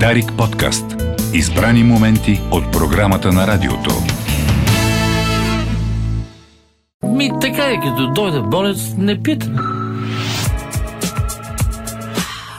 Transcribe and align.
Дарик 0.00 0.32
подкаст. 0.38 0.84
Избрани 1.34 1.84
моменти 1.84 2.40
от 2.50 2.72
програмата 2.72 3.32
на 3.32 3.46
радиото. 3.46 3.90
Ми 7.02 7.30
така 7.40 7.62
е, 7.62 7.74
като 7.74 8.12
дойде 8.14 8.40
болец, 8.40 8.78
не 8.98 9.22
питам. 9.22 9.56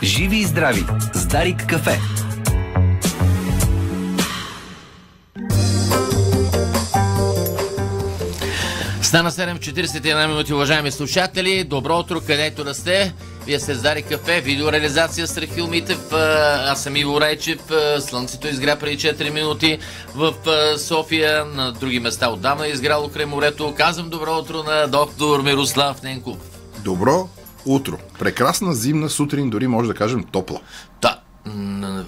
Живи 0.04 0.38
и 0.38 0.44
здрави 0.44 0.86
с 1.14 1.28
Дарик 1.28 1.66
кафе. 1.66 2.00
Стана 9.16 9.32
7.41 9.32 10.28
минути, 10.28 10.54
уважаеми 10.54 10.92
слушатели. 10.92 11.64
Добро 11.64 12.00
утро, 12.00 12.22
където 12.28 12.64
да 12.64 12.74
сте. 12.74 13.14
Вие 13.46 13.60
сте 13.60 13.76
Здари 13.76 14.02
кафе, 14.02 14.42
видеореализация 14.42 15.28
с 15.28 15.38
Рахил 15.38 15.68
Митев. 15.68 16.14
Аз 16.14 16.84
съм 16.84 16.96
Иво 16.96 17.22
Райчев. 17.22 17.60
Слънцето 18.00 18.48
изгря 18.48 18.76
преди 18.76 18.98
4 18.98 19.30
минути 19.30 19.80
в 20.16 20.34
София. 20.78 21.46
На 21.46 21.72
други 21.72 22.00
места 22.00 22.30
отдавна 22.30 22.68
е 22.68 22.70
изгряло 22.70 23.10
край 23.10 23.26
морето. 23.26 23.74
Казвам 23.78 24.10
добро 24.10 24.38
утро 24.38 24.64
на 24.64 24.88
доктор 24.88 25.42
Мирослав 25.42 26.04
Ненков. 26.04 26.38
Добро 26.84 27.30
утро. 27.66 27.98
Прекрасна 28.20 28.74
зимна 28.74 29.10
сутрин, 29.10 29.50
дори 29.50 29.68
може 29.68 29.88
да 29.88 29.96
кажем 29.96 30.24
топла. 30.24 30.60
Да, 31.02 31.20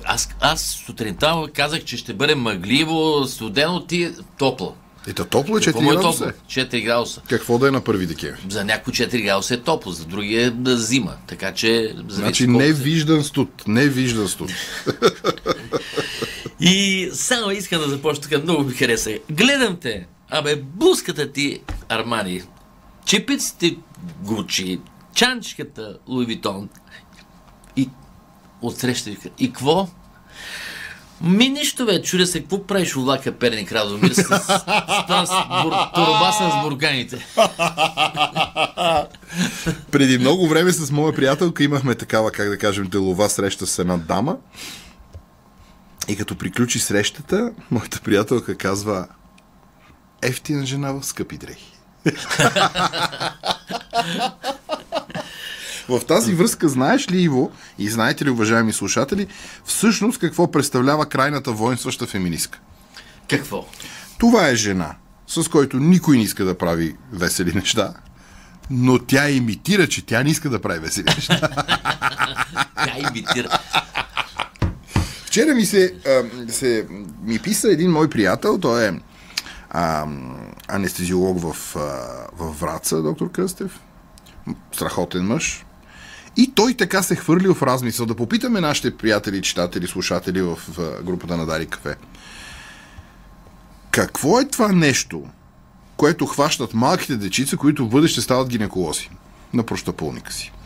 аз, 0.06 0.30
аз 0.42 0.62
сутринта 0.86 1.44
казах, 1.54 1.84
че 1.84 1.98
ще 1.98 2.14
бъде 2.14 2.36
мъгливо, 2.36 3.26
студено, 3.28 3.86
ти 3.86 4.12
топло. 4.38 4.76
И 5.08 5.14
то 5.14 5.26
топло 5.26 5.58
е 5.58 5.62
4 5.62 5.66
Какво 5.66 5.92
е 5.92 5.96
градуса. 5.96 6.26
топло? 6.26 6.42
4 6.50 6.84
градуса. 6.84 7.22
Какво 7.30 7.58
да 7.58 7.68
е 7.68 7.72
на 7.72 7.82
1 7.82 8.06
декември? 8.06 8.40
За 8.50 8.66
някой 8.66 8.94
4 8.94 9.24
градуса 9.24 9.54
е 9.54 9.58
топло, 9.58 9.92
за 9.92 10.06
други 10.06 10.36
е 10.36 10.50
да, 10.50 10.78
зима. 10.78 11.14
Така 11.28 11.54
че... 11.54 11.96
Значи 12.08 12.48
не 12.48 12.74
виждан 12.74 13.24
студ. 13.24 13.64
Не 13.68 13.88
виждан 13.88 14.28
студ. 14.28 14.52
И 16.60 17.10
само 17.14 17.52
искам 17.52 17.82
да 17.82 17.90
започна 17.90 18.24
така, 18.24 18.38
много 18.38 18.64
ми 18.64 18.74
хареса. 18.74 19.18
Гледам 19.32 19.78
те, 19.82 20.08
абе, 20.30 20.56
блузката 20.56 21.32
ти 21.32 21.62
Армани, 21.90 22.42
чепиците 23.06 23.78
Гучи, 24.24 24.80
чанчката 25.16 25.98
Луи 26.08 26.26
Витон 26.26 26.70
и 27.76 27.90
отсреща 28.62 29.10
и 29.40 29.48
какво? 29.48 29.88
Ми 31.22 31.50
нищо 31.50 31.86
бе, 31.86 32.02
чудя 32.02 32.28
се, 32.28 32.42
какво 32.42 32.64
правиш 32.68 32.96
у 32.96 33.02
влака 33.02 33.32
Перник 33.32 33.72
Радомир 33.72 34.12
с, 34.12 34.24
с, 34.24 34.24
с, 34.24 35.32
бур- 35.64 36.32
с 36.32 36.62
бурганите? 36.64 37.26
Преди 39.92 40.18
много 40.18 40.48
време 40.48 40.72
с 40.72 40.92
моя 40.92 41.16
приятелка 41.16 41.64
имахме 41.64 41.96
такава, 41.96 42.32
как 42.32 42.50
да 42.50 42.58
кажем, 42.58 42.88
делова 42.88 43.30
среща 43.30 43.68
с 43.68 43.80
една 43.80 43.98
дама. 43.98 44.38
И 46.08 46.16
като 46.16 46.36
приключи 46.36 46.80
срещата, 46.80 47.52
моята 47.72 48.02
приятелка 48.02 48.56
казва 48.58 49.08
ефтина 50.22 50.66
жена 50.66 50.92
в 50.92 51.04
скъпи 51.04 51.38
дрехи. 51.38 51.74
В 55.90 56.02
тази 56.08 56.34
връзка 56.34 56.70
знаеш 56.70 57.12
ли, 57.12 57.22
Иво, 57.22 57.52
и 57.80 57.90
знаете 57.90 58.26
ли, 58.26 58.30
уважаеми 58.30 58.74
слушатели, 58.74 59.28
всъщност 59.66 60.20
какво 60.20 60.52
представлява 60.52 61.06
крайната 61.06 61.52
воинстваща 61.52 62.06
феминистка? 62.06 62.60
Какво? 63.30 63.66
Това 64.18 64.48
е 64.48 64.56
жена, 64.56 64.96
с 65.28 65.50
който 65.50 65.78
никой 65.78 66.18
не 66.18 66.24
иска 66.24 66.46
да 66.46 66.58
прави 66.58 66.96
весели 67.12 67.54
неща, 67.54 67.94
но 68.70 69.00
тя 69.00 69.30
имитира, 69.30 69.88
че 69.88 70.06
тя 70.06 70.24
не 70.24 70.30
иска 70.30 70.50
да 70.50 70.62
прави 70.62 70.80
весели 70.80 71.06
неща. 71.16 71.40
Тя 72.76 72.98
имитира. 73.00 73.60
Вчера 75.26 75.56
ми 75.56 75.66
се, 75.66 75.94
а, 76.08 76.24
се 76.52 76.88
ми 77.24 77.40
писа 77.40 77.72
един 77.72 77.92
мой 77.92 78.10
приятел, 78.10 78.58
той 78.58 78.88
е 78.88 78.92
а, 79.70 80.06
анестезиолог 80.68 81.40
в, 81.40 81.76
а, 81.76 81.80
в 82.38 82.60
Враца, 82.60 83.02
доктор 83.02 83.32
Кръстев. 83.32 83.80
Страхотен 84.72 85.26
мъж. 85.26 85.66
И 86.38 86.52
той 86.56 86.74
така 86.74 87.04
се 87.04 87.16
хвърлил 87.16 87.54
в 87.54 87.64
размисъл 87.64 88.06
да 88.06 88.16
попитаме 88.16 88.62
нашите 88.62 88.98
приятели, 88.98 89.42
читатели, 89.42 89.88
слушатели 89.88 90.42
в, 90.42 90.58
групата 91.04 91.38
на 91.38 91.46
Дари 91.46 91.66
Кафе. 91.66 91.96
Какво 93.92 94.40
е 94.40 94.48
това 94.48 94.72
нещо, 94.72 95.24
което 95.98 96.26
хващат 96.26 96.74
малките 96.74 97.16
дечица, 97.16 97.58
които 97.58 97.86
в 97.86 97.90
бъдеще 97.90 98.22
стават 98.22 98.50
гинеколози 98.50 99.10
на 99.54 99.64
прощапълника 99.64 100.34
си? 100.34 100.52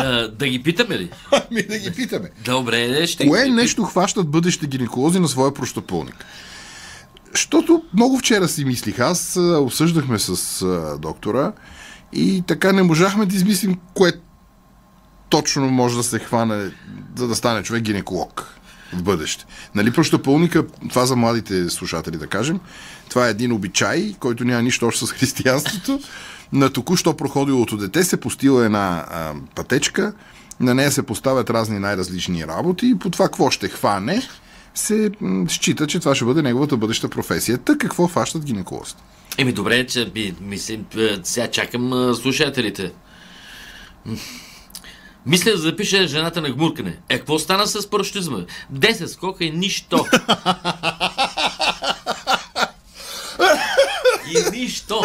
Да, 0.00 0.28
да 0.28 0.48
ги 0.48 0.62
питаме 0.62 0.98
ли? 0.98 1.10
Ами 1.50 1.62
да 1.62 1.78
ги 1.78 1.92
питаме. 1.92 2.30
Добре, 2.44 3.06
ще 3.06 3.26
Кое 3.26 3.44
ги 3.44 3.50
нещо 3.50 3.84
хващат 3.84 4.30
бъдещите 4.30 4.66
гинеколози 4.66 5.18
на 5.18 5.28
своя 5.28 5.54
прощапълник? 5.54 6.24
Защото 7.32 7.82
много 7.94 8.18
вчера 8.18 8.48
си 8.48 8.64
мислих, 8.64 8.98
аз 8.98 9.36
обсъждахме 9.36 10.18
с 10.18 10.62
а, 10.62 10.98
доктора 10.98 11.52
и 12.14 12.42
така 12.46 12.72
не 12.72 12.82
можахме 12.82 13.26
да 13.26 13.34
измислим 13.34 13.78
кое 13.94 14.12
точно 15.28 15.70
може 15.70 15.96
да 15.96 16.02
се 16.02 16.18
хване, 16.18 16.70
за 17.16 17.28
да 17.28 17.34
стане 17.34 17.62
човек 17.62 17.82
гинеколог 17.82 18.54
в 18.92 19.02
бъдеще. 19.02 19.44
Нали 19.74 19.90
прощапълника, 19.90 20.64
това 20.88 21.06
за 21.06 21.16
младите 21.16 21.70
слушатели 21.70 22.16
да 22.16 22.26
кажем, 22.26 22.60
това 23.08 23.26
е 23.26 23.30
един 23.30 23.52
обичай, 23.52 24.14
който 24.20 24.44
няма 24.44 24.62
нищо 24.62 24.86
общо 24.86 25.06
с 25.06 25.12
християнството. 25.12 26.00
На 26.52 26.70
току-що 26.70 27.16
проходилото 27.16 27.76
дете 27.76 28.04
се 28.04 28.20
постила 28.20 28.64
една 28.64 29.04
а, 29.10 29.32
пътечка, 29.54 30.12
на 30.60 30.74
нея 30.74 30.92
се 30.92 31.02
поставят 31.02 31.50
разни 31.50 31.78
най-различни 31.78 32.46
работи 32.46 32.86
и 32.86 32.98
по 32.98 33.10
това 33.10 33.24
какво 33.24 33.50
ще 33.50 33.68
хване, 33.68 34.22
се 34.74 35.10
счита, 35.48 35.86
че 35.86 36.00
това 36.00 36.14
ще 36.14 36.24
бъде 36.24 36.42
неговата 36.42 36.76
бъдеща 36.76 37.08
професия. 37.08 37.58
Та 37.58 37.78
какво 37.78 38.08
фащат 38.08 38.44
гинеколозите? 38.44 39.02
Еми 39.38 39.52
добре, 39.52 39.86
че 39.86 40.06
би, 40.10 40.34
мислим, 40.40 40.86
е, 40.98 41.18
сега 41.22 41.50
чакам 41.50 41.92
а, 41.92 42.14
слушателите. 42.14 42.92
Мисля 45.26 45.50
да 45.50 45.58
запиша 45.58 46.06
жената 46.06 46.40
на 46.40 46.50
гмуркане. 46.50 46.98
Е, 47.08 47.18
какво 47.18 47.38
стана 47.38 47.66
с 47.66 47.90
парашютизма? 47.90 48.38
10 48.72 49.06
скока 49.06 49.44
и 49.44 49.50
нищо. 49.50 50.06
и 54.34 54.58
нищо. 54.58 55.02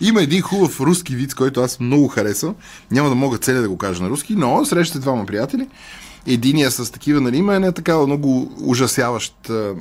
Има 0.00 0.22
един 0.22 0.42
хубав 0.42 0.80
руски 0.80 1.16
вид, 1.16 1.34
който 1.34 1.60
аз 1.60 1.80
много 1.80 2.08
харесвам. 2.08 2.54
Няма 2.90 3.08
да 3.08 3.14
мога 3.14 3.38
целия 3.38 3.62
да 3.62 3.68
го 3.68 3.78
кажа 3.78 4.02
на 4.02 4.10
руски, 4.10 4.34
но 4.34 4.64
срещате 4.64 4.98
двама 4.98 5.26
приятели. 5.26 5.68
Единия 6.26 6.70
с 6.70 6.92
такива, 6.92 7.20
нали, 7.20 7.36
има 7.36 7.54
една 7.54 7.72
такава 7.72 8.06
много 8.06 8.52
ужасяваща, 8.60 9.74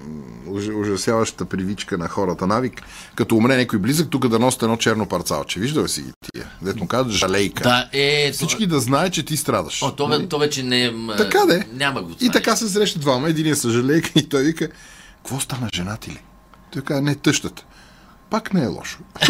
уж, 0.47 0.63
ужасяваща 0.81 1.45
привичка 1.45 1.97
на 1.97 2.07
хората 2.07 2.47
навик, 2.47 2.81
като 3.16 3.35
умре 3.35 3.57
някой 3.57 3.79
близък, 3.79 4.09
тук 4.09 4.28
да 4.28 4.39
носите 4.39 4.66
едно 4.66 4.78
черно 4.78 5.05
парцалче. 5.05 5.59
Вижда 5.59 5.84
ли 5.84 5.89
си 5.89 6.01
ги 6.01 6.11
тия? 6.34 6.47
Дето 6.61 6.79
му 6.79 6.88
казват 6.88 7.13
жалейка. 7.13 7.63
Да, 7.63 7.89
е... 7.94 8.31
Всички 8.31 8.67
да 8.67 8.79
знаят, 8.79 9.13
че 9.13 9.25
ти 9.25 9.38
страдаш. 9.38 9.84
О, 9.84 9.91
то, 9.91 10.03
ве- 10.03 10.29
то 10.29 10.39
вече 10.39 10.63
не 10.63 10.85
е... 10.85 10.94
Така 11.17 11.45
де. 11.45 11.67
Няма 11.73 12.01
го 12.01 12.11
И 12.22 12.29
така 12.29 12.55
се 12.55 12.69
срещат 12.69 13.01
двама. 13.01 13.29
Единия 13.29 13.55
с 13.55 13.69
жалейка 13.69 14.09
и 14.16 14.29
той 14.29 14.44
вика, 14.44 14.69
какво 15.17 15.39
стана 15.39 15.69
жена 15.73 15.97
ти 15.97 16.11
ли? 16.11 16.22
Той 16.73 16.81
казва, 16.81 17.01
не 17.01 17.16
тъщата. 17.16 17.63
Пак 18.29 18.53
не 18.53 18.63
е 18.63 18.67
лошо. 18.67 18.97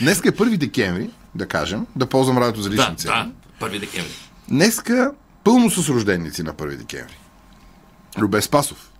Днеска 0.00 0.28
е 0.28 0.32
1 0.32 0.56
декември, 0.56 1.10
да 1.34 1.46
кажем, 1.48 1.86
да 1.96 2.06
ползвам 2.06 2.38
радиото 2.38 2.62
за 2.62 2.70
лични 2.70 2.84
Да, 2.84 2.94
цели. 2.94 3.12
да, 3.12 3.28
първи 3.60 3.78
декември. 3.78 4.10
Днеска 4.48 5.12
пълно 5.44 5.70
с 5.70 5.88
рожденици 5.88 6.42
на 6.42 6.54
1 6.54 6.76
декември. 6.76 7.18
Любе 8.18 8.42
Спасов. 8.42 8.92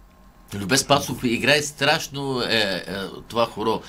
Любе 0.55 0.77
Спасов 0.77 1.25
играе 1.25 1.63
страшно 1.63 2.43
е, 2.43 2.47
е, 2.47 2.83
това 3.29 3.47
хоро. 3.47 3.83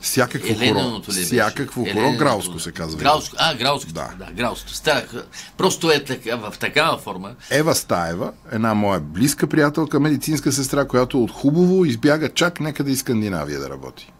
Всякакво 0.00 0.54
хоро. 0.54 1.02
Всякакво 1.08 1.84
хоро. 1.84 2.12
Грауско 2.12 2.58
се 2.58 2.72
казва. 2.72 2.98
Грауско, 2.98 3.36
а, 3.38 3.54
Грауско. 3.54 3.92
Да. 3.92 4.10
Да, 4.18 4.32
Грауско. 4.32 4.68
Стара, 4.68 5.04
просто 5.56 5.90
е 5.90 6.04
така, 6.04 6.36
в 6.36 6.54
такава 6.60 6.98
форма. 6.98 7.34
Ева 7.50 7.74
Стаева, 7.74 8.32
една 8.52 8.74
моя 8.74 9.00
близка 9.00 9.46
приятелка, 9.46 10.00
медицинска 10.00 10.52
сестра, 10.52 10.84
която 10.88 11.24
от 11.24 11.30
хубаво 11.30 11.84
избяга 11.84 12.28
чак 12.28 12.60
някъде 12.60 12.90
из 12.90 13.00
Скандинавия 13.00 13.60
да 13.60 13.70
работи. 13.70 14.12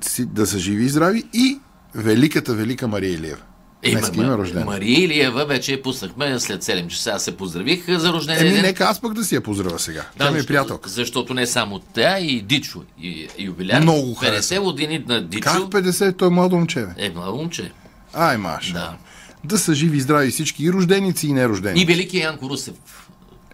Си, 0.00 0.26
да 0.26 0.46
са 0.46 0.58
живи 0.58 0.84
и 0.84 0.88
здрави 0.88 1.24
и 1.32 1.60
великата, 1.94 2.54
велика 2.54 2.88
Мария 2.88 3.12
Илиева. 3.12 3.42
Е, 3.82 3.90
Днес 3.90 4.06
ма- 4.06 4.14
има 4.16 4.38
рождена. 4.38 4.64
Мария 4.64 5.04
Илиева 5.04 5.44
вече 5.44 5.82
пуснахме 5.82 6.40
след 6.40 6.62
7 6.62 6.88
часа. 6.88 7.10
Аз 7.10 7.24
се 7.24 7.36
поздравих 7.36 7.84
за 7.88 8.12
рождения 8.12 8.40
Еми, 8.42 8.50
ден. 8.50 8.62
нека 8.62 8.84
аз 8.84 9.00
пък 9.00 9.14
да 9.14 9.24
си 9.24 9.34
я 9.34 9.40
поздравя 9.40 9.78
сега. 9.78 10.04
Да, 10.16 10.24
Тя 10.24 10.30
ми 10.30 10.38
е 10.38 10.46
приятелка. 10.46 10.88
Защото 10.90 11.34
не 11.34 11.46
само 11.46 11.78
тя, 11.78 12.18
и 12.18 12.40
Дичо, 12.42 12.82
и, 13.02 13.28
юбиляр. 13.38 13.80
Много 13.80 14.14
50 14.14 14.18
харесвам. 14.20 14.64
години 14.64 15.04
на 15.08 15.20
Дичо. 15.22 15.42
Как 15.42 15.56
50? 15.58 16.16
Той 16.16 16.28
е 16.28 16.30
младо 16.30 16.56
момче, 16.56 16.80
бе. 16.80 16.92
Е, 16.98 17.10
младо 17.10 17.36
момче. 17.36 17.72
Ай, 18.14 18.36
Маша. 18.36 18.72
Да. 18.72 18.96
Да 19.44 19.58
са 19.58 19.74
живи 19.74 19.96
и 19.96 20.00
здрави 20.00 20.30
всички, 20.30 20.64
и 20.64 20.72
рожденици, 20.72 21.26
и 21.26 21.32
нерожденици. 21.32 21.82
И 21.82 21.86
великият 21.86 22.24
Янко 22.24 22.50
Русев. 22.50 22.74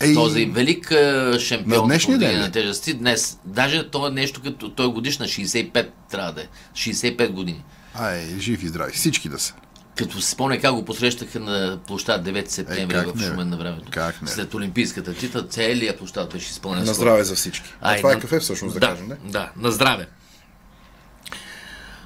Ей, 0.00 0.15
Този 0.15 0.47
велик 0.47 0.91
е, 0.91 1.38
шампион 1.38 1.79
На 1.79 1.85
днешния 1.85 2.19
ден 2.19 2.41
на 2.41 2.50
тежести. 2.50 2.94
Днес, 2.94 3.38
даже 3.44 3.91
то 3.91 4.06
е 4.06 4.11
нещо 4.11 4.41
като 4.43 4.69
той 4.70 4.87
е 4.87 4.91
годишна 4.91 5.27
65 5.27 5.88
трябва 6.11 6.32
да 6.32 6.41
е. 6.41 6.47
65 6.75 7.29
години. 7.29 7.62
Ай, 7.94 8.20
жив 8.38 8.62
и 8.62 8.69
здрави. 8.69 8.93
Всички 8.93 9.29
да 9.29 9.38
са. 9.38 9.55
Като 9.96 10.20
си 10.20 10.31
спомня 10.31 10.61
как 10.61 10.75
го 10.75 10.85
посрещаха 10.85 11.41
на 11.41 11.79
площад 11.87 12.25
9 12.25 12.49
септември 12.49 12.96
Е, 12.96 13.02
в 13.02 13.14
Шумен 13.20 13.49
на 13.49 13.56
времето. 13.56 13.88
Как 13.91 14.23
не? 14.23 14.29
След 14.29 14.55
Олимпийската 14.55 15.14
титла, 15.14 15.43
целият 15.43 15.99
площад 15.99 16.32
беше 16.32 16.46
изпълнен. 16.46 16.85
На 16.85 16.94
здраве 16.94 17.25
за 17.25 17.35
всички. 17.35 17.75
А, 17.81 17.91
Ай, 17.91 17.96
това 17.96 18.12
е 18.12 18.14
на- 18.14 18.20
кафе 18.20 18.41
всъщност, 18.41 18.75
да, 18.75 18.81
да 18.81 18.87
кажем, 18.87 19.08
не? 19.08 19.17
Да, 19.25 19.50
на 19.56 19.70
здраве. 19.73 20.06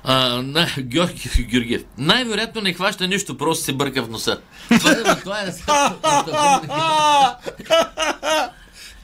А, 0.05 0.43
на, 0.43 0.69
Георги 0.79 1.31
Георгиев. 1.41 1.85
Най-вероятно 1.99 2.61
не 2.61 2.73
хваща 2.73 3.07
нищо, 3.09 3.39
просто 3.39 3.65
се 3.65 3.73
бърка 3.73 4.03
в 4.03 4.09
носа. 4.09 4.39
Това 4.81 4.91
е, 4.93 5.03
това 5.21 5.41
е 5.41 5.53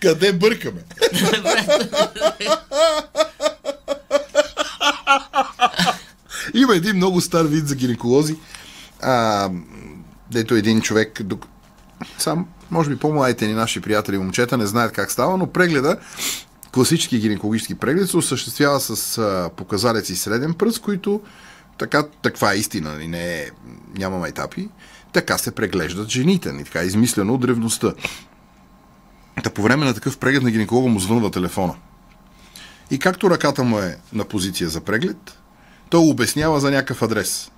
Къде 0.00 0.32
бъркаме? 0.32 0.81
Има 6.54 6.76
един 6.76 6.96
много 6.96 7.20
стар 7.20 7.44
вид 7.44 7.69
за 7.69 7.75
гинеколози. 7.75 8.36
А, 9.05 9.51
дето 10.31 10.55
един 10.55 10.81
човек, 10.81 11.21
сам, 12.19 12.47
може 12.71 12.91
би 12.91 12.97
по-младите 12.97 13.47
ни 13.47 13.53
наши 13.53 13.81
приятели 13.81 14.19
момчета 14.19 14.59
не 14.59 14.67
знаят 14.67 14.93
как 14.93 15.11
става, 15.11 15.37
но 15.37 15.47
прегледа, 15.47 15.97
класически 16.73 17.19
гинекологически 17.19 17.75
преглед 17.75 18.11
се 18.11 18.17
осъществява 18.17 18.81
с 18.81 19.19
а, 19.19 19.51
показалец 19.56 20.11
и 20.11 20.17
среден 20.17 20.55
пръст, 20.55 20.79
които 20.79 21.21
така, 21.79 22.05
таква 22.23 22.55
е 22.55 22.59
истина, 22.59 22.93
нали, 22.93 23.09
не 23.09 23.35
е, 23.35 23.51
няма 23.99 24.19
майтапи, 24.19 24.69
така 25.12 25.39
се 25.39 25.51
преглеждат 25.51 26.09
жените, 26.09 26.53
нали, 26.53 26.65
така 26.65 26.81
е 26.81 26.87
измислено 26.87 27.35
от 27.35 27.41
древността. 27.41 27.93
Та 29.43 29.51
по 29.51 29.62
време 29.62 29.87
на 29.87 29.95
такъв 29.95 30.19
преглед 30.19 30.43
на 30.43 30.51
гинеколога 30.51 30.89
му 30.89 31.01
звънва 31.01 31.31
телефона. 31.31 31.75
И 32.91 32.99
както 32.99 33.31
ръката 33.31 33.65
му 33.65 33.79
е 33.79 33.99
на 34.12 34.25
позиция 34.25 34.69
за 34.71 34.81
преглед, 34.81 35.39
той 35.91 36.01
обяснява 36.01 36.61
за 36.61 36.71
някакъв 36.71 37.03
адрес. 37.03 37.51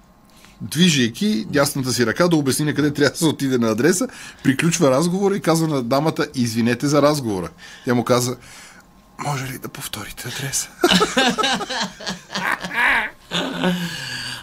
Движейки 0.60 1.46
дясната 1.50 1.92
си 1.92 2.06
ръка 2.06 2.28
да 2.28 2.36
обясни 2.36 2.64
на 2.64 2.74
къде 2.74 2.92
трябва 2.92 3.10
да 3.10 3.16
се 3.16 3.26
отиде 3.26 3.58
на 3.58 3.68
адреса, 3.68 4.08
приключва 4.42 4.90
разговора 4.90 5.36
и 5.36 5.40
казва 5.40 5.68
на 5.68 5.82
дамата, 5.82 6.28
извинете 6.34 6.86
за 6.86 7.02
разговора. 7.02 7.48
Тя 7.84 7.94
му 7.94 8.04
каза, 8.04 8.36
може 9.24 9.46
ли 9.46 9.58
да 9.58 9.68
повторите 9.68 10.28
адреса? 10.28 10.68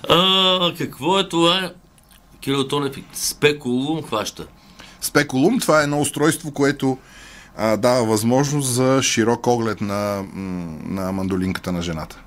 А, 0.09 0.73
какво 0.77 1.19
е 1.19 1.29
това? 1.29 1.71
Кирил 2.41 2.67
Тонев 2.67 2.95
спекулум 3.13 4.03
хваща. 4.03 4.47
Спекулум, 5.01 5.59
това 5.59 5.79
е 5.79 5.83
едно 5.83 6.01
устройство, 6.01 6.51
което 6.51 6.97
а, 7.57 7.77
дава 7.77 8.05
възможност 8.05 8.73
за 8.73 8.99
широк 9.03 9.47
оглед 9.47 9.81
на, 9.81 10.25
на 10.85 11.11
мандолинката 11.11 11.71
на 11.71 11.81
жената. 11.81 12.21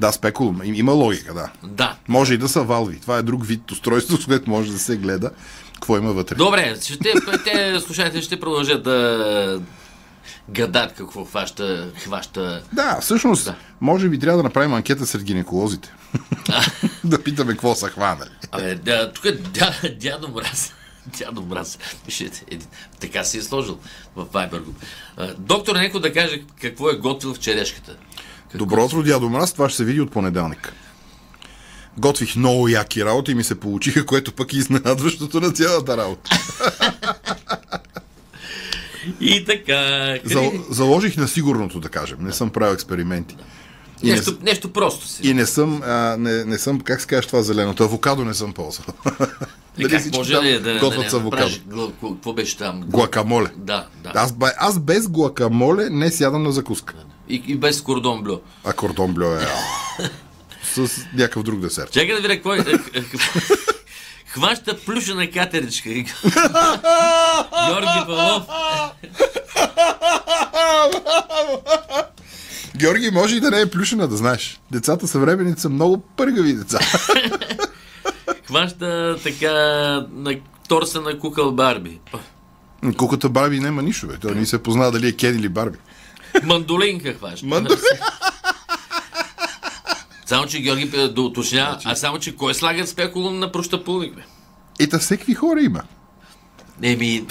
Да, 0.00 0.12
спекулум. 0.12 0.60
Им- 0.64 0.74
Има 0.74 0.92
логика, 0.92 1.34
да. 1.34 1.50
Да. 1.62 1.96
Може 2.08 2.34
и 2.34 2.38
да 2.38 2.48
са 2.48 2.62
валви. 2.62 3.00
Това 3.00 3.16
е 3.18 3.22
друг 3.22 3.46
вид 3.46 3.70
устройство, 3.70 4.16
с 4.16 4.24
което 4.26 4.50
може 4.50 4.72
да 4.72 4.78
се 4.78 4.96
гледа 4.96 5.30
какво 5.74 5.96
има 5.96 6.12
вътре. 6.12 6.34
Добре, 6.34 6.76
ще, 6.82 6.98
те, 7.44 7.80
слушайте, 7.80 8.22
ще 8.22 8.40
продължат 8.40 8.82
да 8.82 9.60
гадат 10.48 10.92
какво 10.92 11.24
хваща, 11.24 11.92
хваща. 12.04 12.62
Да, 12.72 12.98
всъщност, 13.00 13.44
Да. 13.44 13.54
може 13.80 14.08
би 14.08 14.18
трябва 14.18 14.36
да 14.36 14.42
направим 14.42 14.74
анкета 14.74 15.06
сред 15.06 15.24
гинеколозите. 15.24 15.94
да 17.04 17.22
питаме 17.22 17.52
какво 17.52 17.74
са 17.74 17.88
хванали. 17.88 18.30
Абе, 18.50 18.74
да, 18.74 19.12
тук 19.12 19.24
е 19.24 19.32
дя, 19.32 19.74
дядо 20.00 20.28
мраз. 20.28 20.72
Дядо 21.18 21.42
мраз. 21.42 21.78
Така 23.00 23.24
си 23.24 23.38
е 23.38 23.42
сложил 23.42 23.78
в 24.16 24.26
Viber 24.26 24.62
Group. 24.62 24.74
Доктор 25.38 25.76
Неко 25.76 26.00
да 26.00 26.12
каже 26.12 26.42
какво 26.60 26.90
е 26.90 26.96
готвил 26.96 27.34
в 27.34 27.38
черешката. 27.38 27.96
Какво- 28.52 28.58
Добро 28.58 28.84
утро, 28.84 29.02
дядо 29.02 29.28
Мраз, 29.28 29.52
това 29.52 29.68
ще 29.68 29.76
се 29.76 29.84
види 29.84 30.00
от 30.00 30.10
понеделник. 30.10 30.72
Готвих 31.98 32.36
много 32.36 32.68
яки 32.68 33.04
работи 33.04 33.30
и 33.30 33.34
ми 33.34 33.44
се 33.44 33.60
получиха, 33.60 34.06
което 34.06 34.32
пък 34.32 34.52
е 34.52 34.56
изненадващото 34.56 35.40
на 35.40 35.50
цялата 35.52 35.96
работа. 35.96 36.30
И 39.20 39.44
така. 39.44 40.14
За, 40.24 40.50
заложих 40.70 41.16
на 41.16 41.28
сигурното, 41.28 41.80
да 41.80 41.88
кажем. 41.88 42.18
Не 42.20 42.32
съм 42.32 42.50
правил 42.50 42.74
експерименти. 42.74 43.36
И 44.02 44.06
не, 44.06 44.12
нещо, 44.12 44.36
нещо 44.42 44.72
просто 44.72 45.08
си. 45.08 45.28
и 45.28 45.34
не 45.34 45.46
съм, 45.46 45.82
а, 45.84 46.16
не, 46.18 46.44
не 46.44 46.58
съм, 46.58 46.80
как 46.80 47.00
се 47.00 47.06
казва 47.06 47.26
това 47.26 47.42
зеленото, 47.42 47.82
авокадо 47.82 48.24
не 48.24 48.34
съм 48.34 48.52
ползвал. 48.52 48.86
И 49.78 49.82
Дали 49.82 49.92
как 49.92 50.14
може 50.14 50.34
ли 50.34 50.60
да, 50.60 50.78
готвят 50.78 51.04
да 51.04 51.10
с 51.10 51.14
авокадо? 51.14 51.92
Какво 52.02 52.32
беше 52.32 52.56
там? 52.56 52.80
Гуакамоле. 52.86 53.50
Да, 53.56 53.86
да. 54.02 54.12
Аз, 54.14 54.34
аз 54.58 54.78
без 54.78 55.08
гуакамоле 55.08 55.90
не 55.90 56.10
сядам 56.10 56.42
на 56.42 56.52
закуска. 56.52 56.94
И, 57.28 57.42
и 57.46 57.56
без 57.56 57.82
кордон 57.82 58.22
блю. 58.22 58.40
А 58.64 58.72
кордон 58.72 59.14
блю 59.14 59.24
е... 59.24 59.46
с 60.62 61.06
някакъв 61.14 61.42
друг 61.42 61.60
десерт. 61.60 61.92
Чакай 61.92 62.14
да 62.14 62.16
видя 62.16 62.34
какво 62.34 62.54
е. 62.54 62.64
Хваща 64.26 64.78
плюшена 64.84 65.30
катеричка. 65.30 65.88
Георги 67.68 68.04
Павлов. 68.06 68.42
Георги, 72.76 73.10
може 73.10 73.36
и 73.36 73.40
да 73.40 73.50
не 73.50 73.60
е 73.60 73.70
плюшена, 73.70 74.08
да 74.08 74.16
знаеш. 74.16 74.60
Децата 74.70 75.06
съвременните 75.06 75.60
са 75.60 75.68
много 75.68 75.98
пъргави 75.98 76.52
деца. 76.52 76.78
Хваща 78.46 79.16
така 79.22 79.52
на 80.12 80.36
торса 80.68 81.00
на 81.00 81.18
кукъл 81.18 81.52
Барби. 81.52 82.00
Куката 82.96 83.28
Барби 83.28 83.60
няма 83.60 83.82
нищо, 83.82 84.06
бе. 84.06 84.16
Той 84.16 84.34
не 84.34 84.46
се 84.46 84.62
познава 84.62 84.92
дали 84.92 85.08
е 85.08 85.12
Кен 85.12 85.38
или 85.38 85.48
Барби. 85.48 85.78
Мандолинка 86.44 87.14
хваща. 87.14 87.46
Мандолинка. 87.46 87.84
Само, 90.26 90.46
че 90.46 90.60
Георги 90.60 90.86
да 91.08 91.22
уточня, 91.22 91.78
а 91.84 91.96
само, 91.96 92.18
че 92.18 92.36
кой 92.36 92.54
слагат 92.54 92.88
спекулум 92.88 93.38
на 93.38 93.52
прощапулник, 93.52 94.14
бе? 94.14 94.22
И 94.80 94.88
та 94.88 94.98
всеки 94.98 95.34
хора 95.34 95.60
има. 95.60 95.82
Еми, 96.82 97.26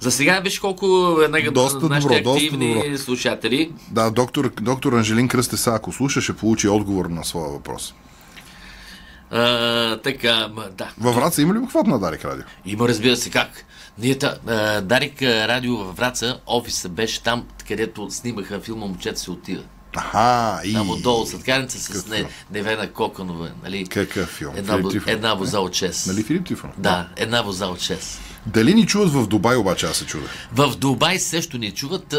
за 0.00 0.10
сега 0.10 0.40
виж 0.40 0.58
колко 0.58 1.16
една 1.24 1.50
Доста 1.50 1.78
добро, 1.78 1.94
нашите 1.94 2.20
доста 2.20 2.44
активни 2.44 2.74
добро. 2.74 2.98
слушатели. 2.98 3.72
Да, 3.90 4.10
доктор, 4.10 4.52
доктор 4.60 4.92
Анжелин 4.92 5.28
Кръстеса, 5.28 5.74
ако 5.74 5.92
слуша, 5.92 6.20
ще 6.20 6.36
получи 6.36 6.68
отговор 6.68 7.06
на 7.06 7.24
своя 7.24 7.50
въпрос. 7.50 7.94
А, 9.30 9.96
така, 9.96 10.48
ма, 10.54 10.64
да. 10.70 10.90
Във 10.98 11.14
Враца 11.14 11.42
има 11.42 11.54
ли 11.54 11.58
обхват 11.58 11.86
на 11.86 11.98
Дарик 11.98 12.24
Радио? 12.24 12.44
Има, 12.66 12.88
разбира 12.88 13.16
се, 13.16 13.30
как. 13.30 13.64
Ние, 13.98 14.18
та, 14.18 14.38
а, 14.46 14.80
Дарик 14.80 15.22
радио 15.22 15.76
във 15.76 15.96
Враца, 15.96 16.40
офиса 16.46 16.88
беше 16.88 17.22
там, 17.22 17.44
където 17.68 18.10
снимаха 18.10 18.60
филма 18.60 18.86
Момчета 18.86 19.20
се 19.20 19.30
отива. 19.30 19.62
Аха, 19.96 20.60
и... 20.64 20.72
Там 20.72 20.90
отдолу, 20.90 21.26
сладкарница 21.26 21.78
с 21.78 22.06
не? 22.06 22.24
Невена 22.52 22.92
Коконова, 22.92 23.50
нали? 23.64 23.86
Какъв 23.86 24.28
филм? 24.28 24.52
Една, 24.56 24.76
Филип 24.76 25.02
една 25.06 25.34
воза 25.34 25.60
от 25.60 25.70
6. 25.72 26.06
Нали 26.06 26.22
Филип 26.22 26.46
Трифонов? 26.46 26.80
Да, 26.80 27.08
една 27.16 27.42
воза 27.42 27.66
от 27.66 27.78
6. 27.78 27.96
Дали 28.46 28.74
ни 28.74 28.86
чуват 28.86 29.12
в 29.12 29.26
Дубай, 29.26 29.56
обаче 29.56 29.86
аз 29.86 29.96
се 29.96 30.06
чуда. 30.06 30.26
В 30.52 30.76
Дубай 30.76 31.18
също 31.18 31.58
ни 31.58 31.70
чуват, 31.70 32.14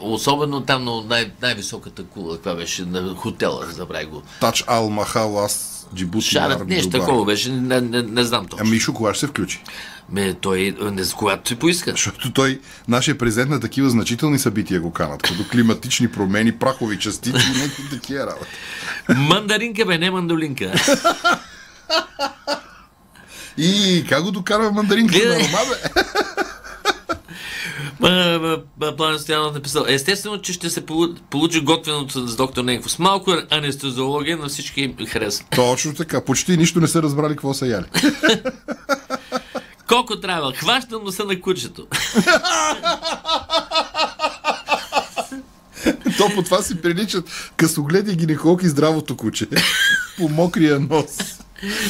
особено 0.00 0.60
там 0.60 0.84
на 0.84 1.02
най- 1.02 1.30
най-високата 1.42 2.04
кула, 2.04 2.34
каква 2.34 2.54
беше 2.54 2.84
на 2.84 3.14
хотела, 3.14 3.66
забравя 3.66 4.06
го. 4.06 4.22
Тач 4.40 4.64
Ал 4.66 4.90
Махал, 4.90 5.44
аз 5.44 5.86
Джибути, 5.94 6.26
Шарат, 6.26 6.66
нещо 6.66 6.90
такова 6.90 7.24
беше, 7.24 7.50
не, 7.52 7.80
не, 7.80 8.02
не 8.02 8.24
знам 8.24 8.46
точно. 8.46 8.58
Ами 8.60 8.70
Мишо, 8.70 8.94
кога 8.94 9.14
ще 9.14 9.20
се 9.20 9.26
включи? 9.26 9.62
Ме, 10.10 10.34
той, 10.34 10.76
с 10.98 11.14
когато 11.14 11.48
си 11.48 11.56
поиска. 11.56 11.90
Защото 11.90 12.32
той, 12.32 12.60
нашия 12.88 13.18
президент 13.18 13.50
на 13.50 13.60
такива 13.60 13.90
значителни 13.90 14.38
събития 14.38 14.80
го 14.80 14.92
канат, 14.92 15.22
като 15.22 15.48
климатични 15.52 16.08
промени, 16.08 16.52
прахови 16.52 16.98
частици 16.98 17.46
и 17.54 17.58
някакви 17.58 17.90
такива 17.90 18.20
работи. 18.26 18.50
Мандаринка, 19.16 19.84
бе, 19.84 19.98
не 19.98 20.10
мандолинка. 20.10 20.72
И 23.58 24.04
как 24.08 24.22
го 24.22 24.30
докарва 24.30 24.72
мандаринката 24.72 25.28
на 25.28 25.34
Гледай. 25.34 25.48
Рома, 25.48 25.58
бе? 25.68 26.00
Ма, 28.00 28.96
Пламен 28.96 29.18
Стоянов 29.18 29.54
написал. 29.54 29.84
Естествено, 29.88 30.40
че 30.40 30.52
ще 30.52 30.70
се 30.70 30.86
полу- 30.86 31.16
получи 31.30 31.60
готвеното 31.60 32.26
с 32.26 32.36
доктор 32.36 32.64
Ненков. 32.64 32.92
С 32.92 32.98
малко 32.98 33.34
анестезиология 33.50 34.36
на 34.36 34.48
всички 34.48 34.94
харесва. 35.08 35.46
Точно 35.50 35.94
така. 35.94 36.24
Почти 36.24 36.56
нищо 36.56 36.80
не 36.80 36.88
са 36.88 37.02
разбрали 37.02 37.32
какво 37.32 37.54
са 37.54 37.66
яли. 37.66 37.84
Колко 39.88 40.20
трябва? 40.20 40.52
Хващам 40.52 41.04
носа 41.04 41.24
на 41.24 41.40
кучето. 41.40 41.86
То 46.18 46.28
по 46.34 46.42
това 46.42 46.62
си 46.62 46.82
приличат 46.82 47.52
късогледи 47.56 48.16
гинеколог 48.16 48.62
и 48.62 48.68
здравото 48.68 49.16
куче. 49.16 49.46
По 50.18 50.28
мокрия 50.28 50.80
нос. 50.80 51.16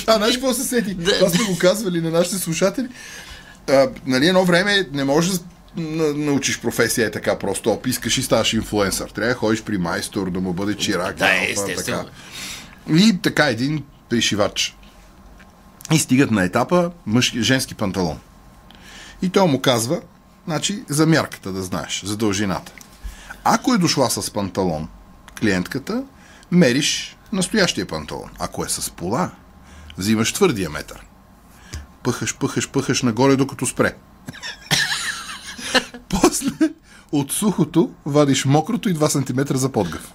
А, 0.07 0.17
знаеш 0.17 0.35
какво 0.35 0.55
се 0.55 0.65
сети? 0.65 0.97
Това 1.19 1.31
сме 1.31 1.45
го 1.45 1.59
казвали 1.59 2.01
на 2.01 2.11
нашите 2.11 2.39
слушатели. 2.39 2.89
А, 3.71 3.89
нали, 4.07 4.27
едно 4.27 4.45
време 4.45 4.89
не 4.93 5.05
можеш 5.05 5.33
научиш 5.77 6.61
професия 6.61 7.07
е 7.07 7.11
така 7.11 7.39
просто. 7.39 7.71
Оп, 7.71 7.87
искаш 7.87 8.19
и 8.19 8.23
ставаш 8.23 8.53
инфлуенсър. 8.53 9.09
Трябва 9.09 9.33
да 9.33 9.39
ходиш 9.39 9.63
при 9.63 9.79
майстор, 9.79 10.31
да 10.31 10.41
му 10.41 10.53
бъде 10.53 10.77
чирак. 10.77 11.17
Да, 11.17 11.25
алфа, 11.25 11.51
естествено. 11.51 12.05
Така. 12.05 12.99
И 12.99 13.19
така 13.23 13.45
един 13.45 13.85
пришивач. 14.09 14.77
И 15.93 15.99
стигат 15.99 16.31
на 16.31 16.45
етапа 16.45 16.91
мъжки, 17.07 17.43
женски 17.43 17.75
панталон. 17.75 18.19
И 19.23 19.29
той 19.29 19.49
му 19.49 19.61
казва, 19.61 20.01
значи, 20.47 20.85
за 20.89 21.07
мярката 21.07 21.53
да 21.53 21.63
знаеш, 21.63 22.03
за 22.05 22.17
дължината. 22.17 22.73
Ако 23.45 23.75
е 23.75 23.79
дошла 23.79 24.11
с 24.11 24.31
панталон, 24.31 24.89
клиентката, 25.41 26.05
мериш 26.51 27.17
настоящия 27.33 27.87
панталон. 27.87 28.31
Ако 28.39 28.65
е 28.65 28.69
с 28.69 28.91
пола, 28.91 29.31
взимаш 29.99 30.33
твърдия 30.33 30.71
метър. 30.71 31.07
Пъхаш, 32.03 32.37
пъхаш, 32.37 32.69
пъхаш 32.69 33.03
нагоре, 33.03 33.37
докато 33.37 33.67
спре. 33.67 33.95
После 36.09 36.51
от 37.13 37.33
сухото 37.33 37.91
вадиш 38.07 38.45
мокрото 38.45 38.89
и 38.89 38.95
2 38.95 39.09
см 39.09 39.57
за 39.57 39.73
подгъв. 39.73 40.13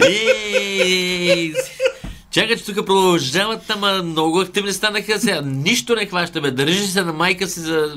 И... 0.08 1.54
Чакай, 2.30 2.56
че 2.56 2.64
тук 2.64 2.86
продължават, 2.86 3.70
ама 3.70 4.02
много 4.02 4.40
активни 4.40 4.72
станаха 4.72 5.20
сега. 5.20 5.40
Нищо 5.44 5.94
не 5.94 6.06
хваща, 6.06 6.40
бе. 6.40 6.50
Държи 6.50 6.86
се 6.86 7.02
на 7.02 7.12
майка 7.12 7.46
си 7.46 7.60
за... 7.60 7.96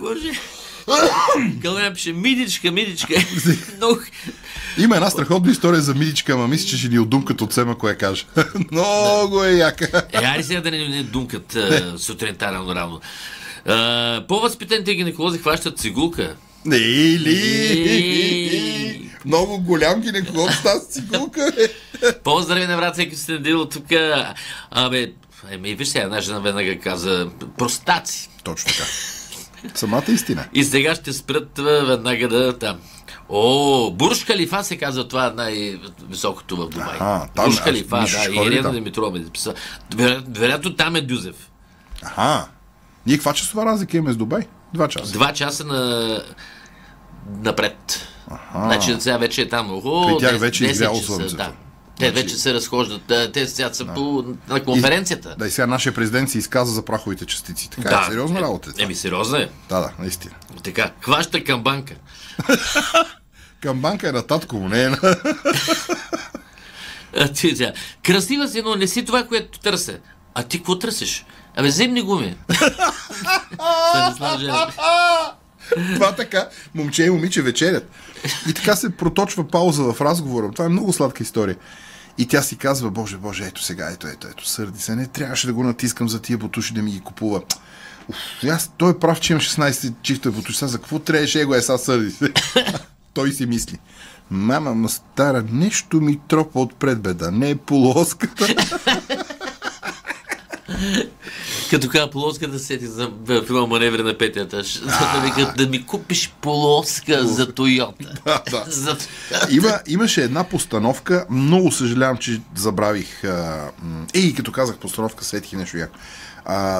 Боже. 0.00 0.40
Калина 1.62 1.94
пише, 1.94 2.12
мидичка, 2.12 2.72
мидичка. 2.72 3.14
Много... 3.76 4.00
Има 4.78 4.96
една 4.96 5.10
страхотна 5.10 5.52
история 5.52 5.80
за 5.80 5.94
мидичка, 5.94 6.32
ама 6.32 6.48
мисля, 6.48 6.68
че 6.68 6.78
ще 6.78 6.88
ни 6.88 6.98
отдумкат 6.98 7.40
от 7.40 7.52
сема, 7.52 7.78
кое 7.78 7.94
каже. 7.94 8.26
Много 8.72 9.44
е 9.44 9.52
яка. 9.52 10.02
Е, 10.12 10.16
айде 10.24 10.42
сега 10.42 10.60
да 10.60 10.70
не, 10.70 10.88
не 10.88 11.02
думкат 11.02 11.56
а, 11.56 11.94
сутринта 11.98 12.52
рано-рано. 12.52 13.00
А, 13.66 14.24
По-възпитаните 14.28 14.94
гинеколози 14.94 15.38
хващат 15.38 15.78
цигулка. 15.78 16.36
Не, 16.64 16.76
или... 16.76 17.30
И- 17.78 19.10
Много 19.24 19.58
голям 19.58 20.00
гинеколог 20.00 20.52
с 20.52 20.62
тази 20.62 20.90
цигулка. 20.90 21.52
Поздрави 22.24 22.66
на 22.66 22.76
брат, 22.76 22.96
сте 23.16 23.38
дил 23.38 23.64
тук. 23.68 23.84
Абе, 24.70 25.12
еми, 25.50 25.74
виж 25.74 25.88
сега, 25.88 26.04
една 26.04 26.20
жена 26.20 26.38
веднага 26.38 26.78
каза 26.78 27.28
простаци. 27.58 28.30
Точно 28.44 28.72
така. 28.72 28.84
Самата 29.74 30.04
истина. 30.08 30.44
И 30.54 30.64
сега 30.64 30.94
ще 30.94 31.12
спрат 31.12 31.58
а, 31.58 31.62
веднага 31.62 32.28
да 32.28 32.58
там. 32.58 32.78
О, 33.28 33.90
Бурж 33.90 34.24
Халифа 34.24 34.64
се 34.64 34.76
казва 34.76 35.08
това 35.08 35.30
най-високото 35.30 36.56
в 36.56 36.68
Дубай. 36.68 36.86
Аха, 36.86 37.28
там, 37.36 37.44
Бурж 37.44 37.56
аз 37.56 37.60
Халифа, 37.64 38.06
ще 38.06 38.28
да, 38.28 38.36
ходи 38.36 38.54
Ирена. 38.54 38.72
Димитрова 38.72 39.20
Вероятно 40.28 40.76
там 40.76 40.96
е 40.96 41.00
Дюзев. 41.00 41.50
Аха. 42.02 42.48
Ние 43.06 43.16
каква 43.16 43.32
часова 43.32 43.64
разлика 43.66 43.96
имаме 43.96 44.12
с 44.12 44.16
Дубай? 44.16 44.42
Два 44.74 44.88
часа. 44.88 45.12
Два 45.12 45.32
часа 45.32 45.64
на... 45.64 46.22
напред. 47.28 48.08
Значи 48.54 48.96
сега 49.00 49.16
вече 49.16 49.42
е 49.42 49.48
там. 49.48 49.70
О, 49.74 50.06
При 50.08 50.26
тях 50.26 50.34
10 50.34 50.38
вече 50.38 50.64
е 50.64 50.68
10 50.68 50.70
изгряло 50.70 50.94
часа, 50.94 51.06
слънцето. 51.06 51.36
Да. 51.36 51.52
Те 51.98 52.08
Значи- 52.08 52.22
вече 52.22 52.36
се 52.36 52.54
разхождат. 52.54 53.02
Те 53.32 53.46
сега 53.48 53.72
са 53.72 53.86
по, 53.86 54.24
на 54.48 54.64
конференцията. 54.64 55.34
Да, 55.38 55.46
и 55.46 55.50
сега 55.50 55.66
нашия 55.66 55.94
президент 55.94 56.30
се 56.30 56.38
изказа 56.38 56.72
за 56.72 56.84
праховите 56.84 57.26
частици. 57.26 57.70
Така 57.70 57.88
Да. 57.88 58.00
е, 58.02 58.04
сериозна 58.04 58.40
работа. 58.40 58.70
е. 58.70 58.82
Еми, 58.82 58.94
сериозно 58.94 59.36
е. 59.36 59.50
Да, 59.68 59.80
да, 59.80 59.92
наистина. 59.98 60.34
Така, 60.62 60.90
хваща 61.00 61.44
към 61.44 61.62
банка. 61.62 61.94
Към 63.60 63.80
банка 63.80 64.08
е 64.08 64.12
на 64.12 64.22
татко 64.22 64.56
му, 64.56 64.68
не 64.68 64.82
е 64.82 64.88
на... 64.88 64.98
Красива 68.02 68.48
си, 68.48 68.62
но 68.62 68.74
не 68.76 68.86
си 68.86 69.04
това, 69.04 69.22
което 69.22 69.58
търся. 69.58 69.98
А 70.34 70.42
ти 70.42 70.58
какво 70.58 70.78
търсиш? 70.78 71.24
Абе, 71.56 71.70
зимни 71.70 72.02
гуми. 72.02 72.36
Станислав 73.90 74.38
Желев. 74.40 74.76
Това 75.94 76.12
така, 76.12 76.48
момче 76.74 77.04
и 77.04 77.10
момиче 77.10 77.42
вечерят. 77.42 77.90
И 78.48 78.52
така 78.52 78.76
се 78.76 78.96
проточва 78.96 79.48
пауза 79.48 79.82
в 79.82 80.00
разговора. 80.00 80.50
Това 80.50 80.64
е 80.64 80.68
много 80.68 80.92
сладка 80.92 81.22
история. 81.22 81.56
И 82.18 82.26
тя 82.26 82.42
си 82.42 82.56
казва, 82.56 82.90
боже, 82.90 83.16
боже, 83.16 83.44
ето 83.44 83.62
сега, 83.62 83.90
ето, 83.90 84.06
ето, 84.06 84.26
ето, 84.28 84.48
сърди 84.48 84.80
се, 84.80 84.96
не 84.96 85.06
трябваше 85.06 85.46
да 85.46 85.52
го 85.52 85.64
натискам 85.64 86.08
за 86.08 86.22
тия 86.22 86.38
бутуши 86.38 86.74
да 86.74 86.82
ми 86.82 86.90
ги 86.90 87.00
купува. 87.00 87.42
Уф, 88.08 88.16
аз, 88.50 88.70
той 88.76 88.90
е 88.90 88.98
прав, 88.98 89.20
че 89.20 89.32
имам 89.32 89.40
16 89.40 89.92
чифта 90.02 90.30
бутуши, 90.30 90.58
сега 90.58 90.68
за 90.68 90.78
какво 90.78 90.98
трябваше 90.98 91.40
его 91.40 91.54
е, 91.54 91.62
сега 91.62 91.78
сърди 91.78 92.10
се. 92.10 92.32
той 93.14 93.32
си 93.32 93.46
мисли. 93.46 93.78
Мама, 94.30 94.74
ма 94.74 94.88
стара, 94.88 95.44
нещо 95.52 96.00
ми 96.00 96.20
тропа 96.28 96.60
отпред, 96.60 97.00
беда, 97.00 97.30
не 97.30 97.50
е 97.50 97.56
полоската. 97.56 98.46
Като 101.70 101.88
каза 101.88 102.10
полоска 102.10 102.48
да 102.48 102.58
сети 102.58 102.86
за 102.86 103.10
филма 103.46 103.66
Маневри 103.66 104.02
на 104.02 104.18
петията. 104.18 104.62
Да, 104.86 105.22
ми, 105.22 105.46
да 105.56 105.66
ми 105.66 105.86
купиш 105.86 106.34
полоска 106.40 107.26
за 107.26 107.52
Тойота. 107.52 108.14
да. 108.50 108.64
За... 108.66 108.96
Има, 109.50 109.80
имаше 109.86 110.22
една 110.22 110.44
постановка, 110.44 111.26
много 111.30 111.72
съжалявам, 111.72 112.16
че 112.16 112.40
забравих. 112.54 113.24
А, 113.24 113.70
ей, 114.14 114.34
като 114.34 114.52
казах 114.52 114.76
постановка, 114.76 115.24
сетих 115.24 115.52
нещо 115.52 115.76
яко. 115.76 115.98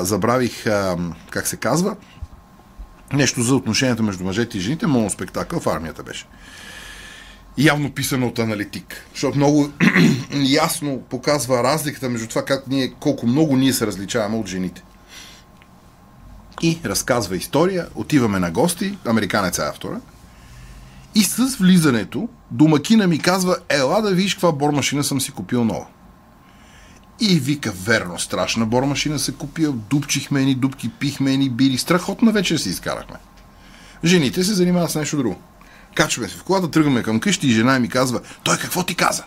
Забравих, 0.01 0.67
а, 0.67 0.97
как 1.31 1.47
се 1.47 1.57
казва, 1.57 1.97
нещо 3.13 3.43
за 3.43 3.55
отношенията 3.55 4.03
между 4.03 4.25
мъжете 4.25 4.59
и 4.59 4.61
жените, 4.61 4.87
моноспектакъл 4.87 5.61
в 5.61 5.67
армията 5.67 6.03
беше. 6.03 6.27
Явно 7.59 7.93
писано 7.93 8.27
от 8.27 8.39
аналитик, 8.39 9.07
защото 9.13 9.37
много 9.37 9.71
ясно 10.33 11.01
показва 11.11 11.63
разликата 11.63 12.11
между 12.11 12.27
това 12.27 12.45
как 12.45 12.67
ние, 12.69 12.93
колко 13.01 13.27
много 13.27 13.57
ние 13.57 13.73
се 13.73 13.87
различаваме 13.87 14.37
от 14.37 14.47
жените. 14.47 14.83
И 16.63 16.81
разказва 16.85 17.37
история, 17.37 17.87
отиваме 17.95 18.39
на 18.39 18.51
гости, 18.51 18.99
американец 19.07 19.59
е 19.59 19.63
автора, 19.63 20.01
и 21.15 21.23
с 21.23 21.57
влизането, 21.57 22.29
домакина 22.51 23.07
ми 23.07 23.19
казва, 23.19 23.57
ела 23.69 24.03
да 24.03 24.15
видиш 24.15 24.35
каква 24.35 24.53
бормашина 24.53 25.05
съм 25.05 25.21
си 25.21 25.33
купил 25.33 25.65
нова. 25.65 25.87
И 27.21 27.39
вика, 27.39 27.73
верно, 27.73 28.19
страшна 28.19 28.67
бормашина 28.67 29.19
се 29.19 29.33
купил, 29.33 29.73
дупчихме 29.73 30.41
ни 30.41 30.55
дупки, 30.55 30.89
пихме 30.89 31.37
ни 31.37 31.51
бири, 31.51 31.79
страхотна 31.79 32.33
вечер 32.33 32.57
си 32.57 32.69
изкарахме. 32.69 33.17
Жените 34.05 34.45
се 34.45 34.55
занимават 34.55 34.91
с 34.91 34.95
нещо 34.95 35.17
друго. 35.17 35.41
Качваме 35.95 36.29
се 36.29 36.37
в 36.37 36.43
колата, 36.43 36.71
тръгваме 36.71 37.03
към 37.03 37.21
къщи 37.21 37.47
и 37.47 37.53
жена 37.53 37.79
ми 37.79 37.89
казва, 37.89 38.21
той 38.43 38.57
какво 38.59 38.83
ти 38.83 38.95
каза? 38.95 39.25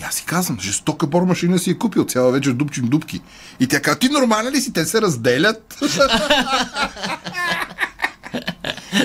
И 0.00 0.02
аз 0.02 0.14
си 0.14 0.24
казвам, 0.24 0.60
жестока 0.60 1.06
бормашина 1.06 1.58
си 1.58 1.70
е 1.70 1.78
купил, 1.78 2.04
цяла 2.04 2.32
вечер 2.32 2.52
дупчим 2.52 2.84
дупки. 2.88 3.20
И 3.60 3.66
тя 3.66 3.82
казва, 3.82 3.98
ти 3.98 4.08
нормален 4.08 4.52
ли 4.52 4.60
си? 4.60 4.72
Те 4.72 4.84
се 4.84 5.02
разделят. 5.02 5.78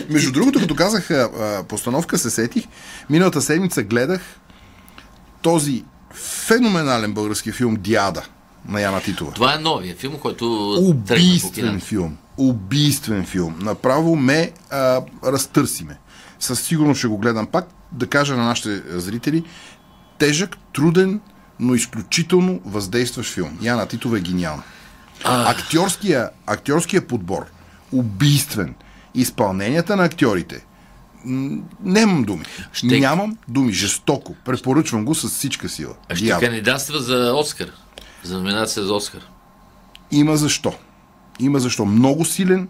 Между 0.09 0.31
другото, 0.31 0.59
като 0.59 0.75
казах 0.75 1.11
а, 1.11 1.63
постановка, 1.67 2.17
се 2.17 2.29
сетих. 2.29 2.63
Миналата 3.09 3.41
седмица 3.41 3.83
гледах 3.83 4.21
този 5.41 5.83
феноменален 6.13 7.13
български 7.13 7.51
филм 7.51 7.75
Диада 7.75 8.23
на 8.67 8.81
Яна 8.81 9.01
Титова. 9.01 9.31
Това 9.31 9.55
е 9.55 9.57
новия 9.57 9.95
филм, 9.95 10.17
който 10.19 10.73
Убийствен 10.73 11.79
филм. 11.79 12.17
Убийствен 12.37 13.25
филм. 13.25 13.55
Направо 13.61 14.15
ме 14.15 14.51
а, 14.69 15.01
разтърсиме. 15.23 15.97
Със 16.41 16.61
сигурност 16.61 16.97
ще 16.97 17.07
го 17.07 17.17
гледам 17.17 17.47
пак. 17.47 17.65
Да 17.91 18.07
кажа 18.07 18.37
на 18.37 18.43
нашите 18.45 18.99
зрители, 18.99 19.43
тежък, 20.17 20.57
труден, 20.73 21.21
но 21.59 21.75
изключително 21.75 22.61
въздействащ 22.65 23.33
филм. 23.33 23.57
Яна 23.61 23.85
Титова 23.87 24.17
е 24.17 24.21
гениална. 24.21 24.63
Актьорския, 25.23 26.29
актьорския 26.47 27.07
подбор, 27.07 27.45
убийствен. 27.91 28.75
Изпълненията 29.15 29.95
на 29.95 30.03
актьорите, 30.03 30.65
нямам 31.83 32.23
думи. 32.23 32.45
Ще- 32.73 32.99
Нямам 32.99 33.37
думи. 33.47 33.73
Жестоко. 33.73 34.35
Препоръчвам 34.45 35.05
го 35.05 35.15
с 35.15 35.27
всичка 35.29 35.69
сила. 35.69 35.93
А 36.09 36.15
ще 36.15 36.25
Диада. 36.25 36.45
кандидатства 36.45 36.99
за 36.99 37.33
Оскар. 37.35 37.67
За 38.23 38.37
номинация 38.37 38.83
за 38.83 38.93
Оскар. 38.93 39.21
Има 40.11 40.37
защо. 40.37 40.73
Има 41.39 41.59
защо. 41.59 41.85
Много 41.85 42.25
силен, 42.25 42.69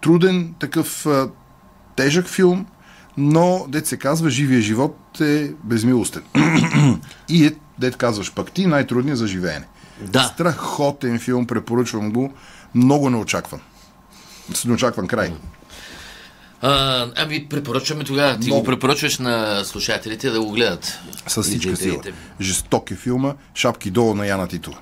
труден, 0.00 0.54
такъв 0.58 1.06
а, 1.06 1.28
тежък 1.96 2.28
филм, 2.28 2.66
но, 3.16 3.66
дет 3.68 3.86
се 3.86 3.96
казва, 3.96 4.30
живия 4.30 4.60
живот 4.60 5.20
е 5.20 5.52
безмилостен. 5.64 6.22
И 7.28 7.46
е, 7.46 7.52
дет 7.78 7.96
казваш 7.96 8.32
пък 8.32 8.52
ти, 8.52 8.66
най-трудният 8.66 9.18
за 9.18 9.26
живеене. 9.26 9.66
Да. 10.00 10.22
Страхотен 10.22 11.18
филм, 11.18 11.46
препоръчвам 11.46 12.12
го. 12.12 12.32
Много 12.74 13.10
неочакван. 13.10 13.60
С 14.54 14.64
неочакван 14.64 15.06
край. 15.06 15.32
А, 16.62 17.06
ами, 17.16 17.48
препоръчваме 17.48 18.04
тогава. 18.04 18.38
Ти 18.38 18.46
Много. 18.46 18.60
го 18.60 18.66
препоръчваш 18.66 19.18
на 19.18 19.64
слушателите 19.64 20.30
да 20.30 20.40
го 20.40 20.50
гледат. 20.50 20.98
С 21.26 21.42
всичка 21.42 21.76
сила. 21.76 22.02
Жесток 22.40 22.90
е 22.90 22.96
филма, 22.96 23.34
шапки 23.54 23.90
долу 23.90 24.14
на 24.14 24.26
Яна 24.26 24.48
Титова. 24.48 24.78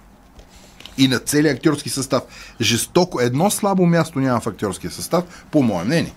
И 0.99 1.09
на 1.09 1.19
целия 1.19 1.55
актьорски 1.55 1.91
състав. 1.91 2.23
Жестоко, 2.61 3.21
едно 3.21 3.51
слабо 3.51 3.87
място 3.87 4.21
няма 4.21 4.41
в 4.41 4.47
актьорския 4.47 4.91
състав, 4.91 5.25
по 5.51 5.63
мое 5.63 5.85
мнение. 5.85 6.13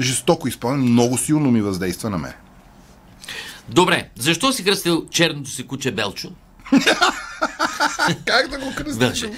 Жестоко 0.00 0.48
изпълнен, 0.48 0.80
много 0.80 1.18
силно 1.18 1.50
ми 1.50 1.62
въздейства 1.62 2.10
на 2.10 2.18
мен. 2.18 2.32
Добре, 3.68 4.08
защо 4.18 4.52
си 4.52 4.64
кръстил 4.64 5.06
черното 5.10 5.50
си 5.50 5.66
куче 5.66 5.90
Белчо? 5.90 6.32
Как 8.26 8.48
да 8.48 8.58
го 8.58 8.74
кръстиш? 8.76 9.30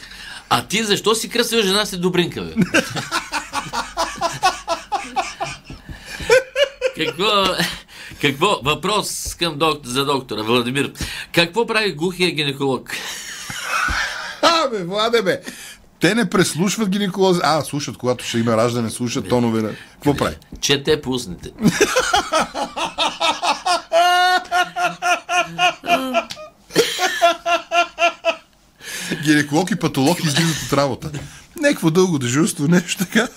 А 0.50 0.66
ти 0.66 0.84
защо 0.84 1.14
си 1.14 1.28
кръстил 1.28 1.62
жена 1.62 1.86
си 1.86 1.98
Добринка, 1.98 2.42
бе? 2.42 2.54
Какво, 6.96 7.44
какво, 8.20 8.60
въпрос 8.64 9.34
към 9.38 9.58
доктор, 9.58 9.88
за 9.88 10.04
доктора 10.04 10.42
Владимир. 10.42 10.92
Какво 11.32 11.66
прави 11.66 11.92
глухия 11.92 12.30
гинеколог? 12.30 12.90
А, 14.42 14.68
бе, 14.68 14.84
Владе, 14.84 15.22
бе. 15.22 15.40
Те 16.04 16.14
не 16.14 16.30
преслушват 16.30 16.88
гинеколози. 16.88 17.40
А, 17.42 17.62
слушат, 17.62 17.96
когато 17.96 18.24
ще 18.24 18.38
има 18.38 18.56
раждане, 18.56 18.90
слушат 18.90 19.28
тонове. 19.28 19.62
На... 19.62 19.70
Какво 19.92 20.10
е, 20.10 20.16
прави? 20.16 20.36
Чете 20.60 21.02
пусните. 21.02 21.50
Гинеколог 29.24 29.70
и 29.70 29.76
патолог 29.76 30.24
излизат 30.24 30.62
от 30.66 30.72
работа. 30.72 31.10
Некво 31.60 31.90
дълго 31.90 32.18
дежурство, 32.18 32.68
нещо 32.68 32.98
така. 32.98 33.28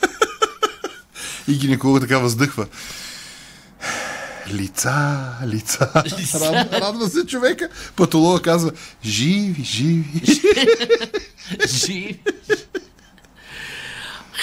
И 1.47 1.53
гинеколог 1.53 1.99
така 1.99 2.17
въздъхва. 2.17 2.67
Лица, 4.53 5.27
лица. 5.45 6.03
лица. 6.19 6.39
Радва, 6.39 6.81
радва 6.81 7.09
се 7.09 7.25
човека. 7.25 7.69
Патолога 7.95 8.41
казва, 8.41 8.71
живи, 9.03 9.63
живи. 9.63 10.21
живи. 11.67 12.19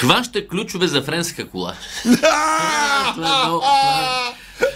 Хваща 0.04 0.48
ключове 0.48 0.86
за 0.86 1.02
френска 1.02 1.48
кола. 1.48 1.74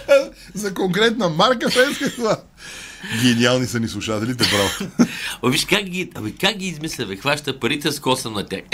Е 0.09 0.29
За 0.53 0.73
конкретна 0.73 1.29
марка 1.29 1.69
френска 1.69 2.15
кола. 2.15 2.37
Гениални 3.21 3.67
са 3.67 3.79
ни 3.79 3.87
слушателите, 3.87 4.49
браво. 4.49 4.69
О, 5.41 5.49
виж 5.49 5.65
как 5.65 5.83
ги, 5.83 6.11
абе, 6.15 6.31
как 6.41 6.57
ги 6.57 6.67
измисля, 6.67 7.05
бе, 7.05 7.15
хваща 7.15 7.59
парите 7.59 7.91
с 7.91 7.99
коса 7.99 8.29
на 8.29 8.45
тях. 8.45 8.61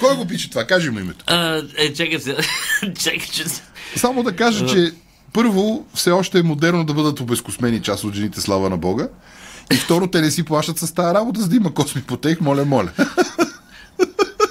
Кой 0.00 0.16
го 0.16 0.26
пише 0.26 0.50
това? 0.50 0.64
Кажи 0.64 0.90
му 0.90 0.98
името. 0.98 1.24
А, 1.26 1.62
е, 1.76 1.92
чакай 1.92 2.20
се. 2.20 2.36
чакай, 3.02 3.28
че... 3.32 3.44
Само 3.96 4.22
да 4.22 4.36
кажа, 4.36 4.66
че 4.66 4.92
първо, 5.32 5.86
все 5.94 6.10
още 6.10 6.38
е 6.38 6.42
модерно 6.42 6.84
да 6.84 6.94
бъдат 6.94 7.20
обезкосмени 7.20 7.82
част 7.82 8.04
от 8.04 8.14
жените, 8.14 8.40
слава 8.40 8.70
на 8.70 8.76
Бога. 8.76 9.08
И 9.72 9.76
второ, 9.76 10.06
те 10.06 10.20
не 10.20 10.30
си 10.30 10.42
плащат 10.42 10.78
с 10.78 10.94
тази 10.94 11.14
работа, 11.14 11.40
за 11.40 11.48
да 11.48 11.56
има 11.56 11.74
косми 11.74 12.02
по 12.02 12.16
тех, 12.16 12.40
моля, 12.40 12.64
моля. 12.64 12.90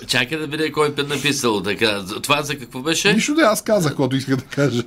Чакай 0.08 0.38
да 0.38 0.48
видя 0.48 0.72
кой 0.72 0.94
е 0.98 1.04
написал 1.04 1.64
така. 1.64 2.04
Това 2.24 2.44
за 2.44 2.58
какво 2.58 2.80
беше? 2.82 3.14
Нищо 3.14 3.36
да 3.36 3.42
аз 3.42 3.62
казах, 3.62 3.96
което 3.96 4.16
исках 4.16 4.36
да 4.36 4.44
кажа. 4.44 4.84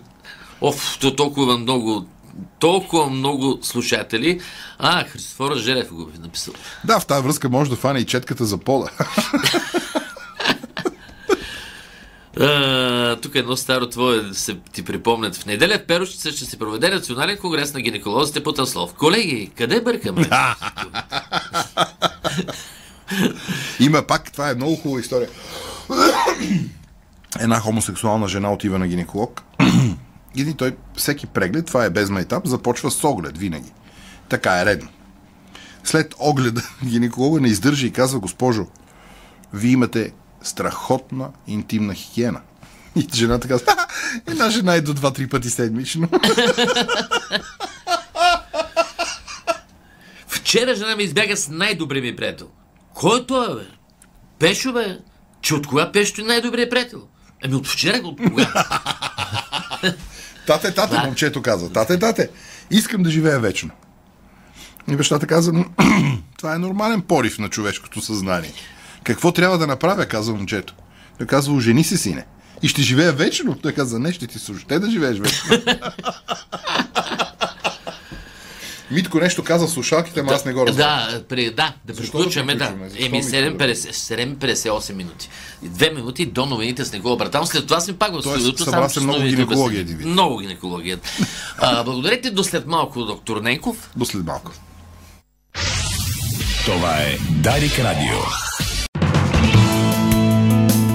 Оф, 0.61 0.99
то 1.01 1.17
толкова 1.17 1.59
много 1.59 2.07
толкова 2.59 3.11
много 3.11 3.59
слушатели. 3.63 4.41
А, 4.79 5.05
Христофор 5.05 5.57
Желев 5.57 5.89
го 5.93 6.11
е 6.17 6.19
написал. 6.23 6.55
Да, 6.85 7.01
в 7.01 7.07
тази 7.07 7.23
връзка 7.23 7.49
може 7.49 7.71
да 7.71 7.77
фане 7.77 7.99
и 7.99 8.07
четката 8.07 8.45
за 8.45 8.59
пола. 8.59 8.91
Тук 13.23 13.35
едно 13.35 13.57
старо 13.57 13.89
твое 13.89 14.35
се 14.35 14.57
ти 14.73 14.85
припомнят. 14.85 15.37
В 15.37 15.47
неделя 15.47 15.79
в 15.79 15.87
Перущица 15.87 16.33
ще 16.33 16.45
се 16.45 16.59
проведе 16.59 16.91
национален 16.91 17.37
конгрес 17.37 17.75
на 17.75 17.81
гинеколозите 17.81 18.43
по 18.43 18.53
Таслов. 18.53 18.95
Колеги, 18.95 19.51
къде 19.57 19.81
бъркаме? 19.81 20.31
Има 23.81 24.03
пак, 24.03 24.33
това 24.33 24.51
е 24.51 24.55
много 24.55 24.77
хубава 24.77 25.01
история. 25.01 25.29
Една 27.41 27.61
хомосексуална 27.61 28.29
жена 28.29 28.53
отива 28.53 28.79
на 28.79 28.89
гинеколог. 28.89 29.43
И 30.37 30.55
той 30.55 30.77
всеки 30.97 31.27
преглед, 31.27 31.67
това 31.67 31.85
е 31.85 31.91
без 31.91 32.11
майтап, 32.11 32.47
започва 32.47 32.91
с 32.91 33.05
оглед 33.05 33.39
винаги. 33.39 33.73
Така 34.29 34.61
е 34.61 34.65
редно. 34.65 34.89
След 35.85 36.15
огледа 36.19 36.63
гинеколога 36.85 37.41
не 37.41 37.49
издържа 37.49 37.87
и 37.87 37.91
казва, 37.91 38.21
госпожо, 38.21 38.67
вие 39.53 39.71
имате 39.71 40.13
страхотна 40.45 41.31
интимна 41.47 41.95
хигиена. 41.95 42.41
И 42.97 43.09
жената 43.15 43.49
казва, 43.49 43.67
«Ха, 43.67 43.87
една 44.27 44.51
жена 44.51 44.75
е 44.75 44.81
до 44.81 44.95
два-три 44.95 45.29
пъти 45.29 45.51
седмично. 45.51 46.09
Вчера 50.27 50.75
жена 50.75 50.97
ми 50.97 51.03
избяга 51.03 51.37
с 51.37 51.49
най-добрия 51.49 52.03
ми 52.03 52.17
приятел. 52.17 52.49
Кой 52.95 53.21
е 53.21 53.27
той, 53.27 53.55
бе? 53.55 53.63
Пешо, 54.39 54.73
бе? 54.73 54.99
Че 55.41 55.55
от 55.55 55.67
кога 55.67 55.93
Пешо 55.93 56.21
е 56.21 56.25
най-добрият 56.25 56.71
приятел? 56.71 57.03
Ами 57.45 57.55
от 57.55 57.67
вчера, 57.67 58.01
от 58.05 58.19
кога? 58.29 58.53
Тате, 60.47 60.75
тате, 60.75 60.99
момчето 61.07 61.43
казва. 61.43 61.71
Тате, 61.71 61.99
тате, 61.99 62.31
искам 62.71 63.03
да 63.03 63.11
живея 63.11 63.41
вечно. 63.41 63.71
И 64.89 64.97
бащата 64.97 65.27
каза, 65.27 65.53
«М, 65.53 65.65
това 66.39 66.55
е 66.55 66.59
нормален 66.59 67.01
порив 67.01 67.39
на 67.39 67.49
човешкото 67.49 68.01
съзнание. 68.01 68.53
Какво 69.05 69.33
трябва 69.33 69.59
да 69.59 69.67
направя, 69.67 70.07
казва 70.07 70.35
момчето. 70.35 70.75
Той 71.19 71.27
казва, 71.27 71.55
ожени 71.55 71.85
се, 71.85 71.97
сине. 71.97 72.25
И 72.63 72.69
ще 72.69 72.83
живея 72.83 73.13
вечно. 73.13 73.59
Той 73.63 73.73
каза, 73.73 73.99
не, 73.99 74.13
ще 74.13 74.27
ти 74.27 74.39
още 74.53 74.79
да 74.79 74.91
живееш 74.91 75.19
вечно. 75.19 75.51
Митко 78.91 79.19
нещо 79.19 79.45
каза 79.45 79.67
в 79.67 79.71
слушалките, 79.71 80.21
ама 80.21 80.33
аз 80.33 80.45
не 80.45 80.53
го 80.53 80.67
разбрах. 80.67 80.87
Да, 80.87 81.23
при, 81.29 81.51
да, 81.51 81.75
да 81.85 81.95
Защо 81.95 82.19
приключваме, 82.19 82.55
да 82.55 82.65
Еми, 82.99 83.19
ми 83.19 83.23
7.50 83.23 83.73
7.58 83.75 84.93
минути. 84.93 85.29
Две 85.63 85.91
минути 85.91 86.27
до 86.27 86.47
новините 86.47 86.85
с 86.85 86.93
Никола 86.93 87.17
Братан. 87.17 87.47
След 87.47 87.67
това 87.67 87.81
сме 87.81 87.97
пак 87.97 88.09
в 88.09 88.13
Тоест, 88.13 88.29
студиото. 88.29 88.65
събра 88.65 88.89
се 88.89 89.01
много 89.01 89.23
гинекология, 89.23 89.81
един 89.81 89.97
вид. 89.97 90.07
Много 90.07 90.39
гинекология. 90.39 90.99
А, 91.59 91.85
благодаря 91.85 92.21
ти 92.21 92.31
до 92.31 92.45
след 92.45 92.67
малко, 92.67 93.05
доктор 93.05 93.41
Ненков. 93.41 93.91
До 93.97 94.05
след 94.05 94.25
малко. 94.25 94.53
Това 96.65 96.97
е 96.97 97.19
Дарик 97.31 97.79
Радио. 97.79 98.44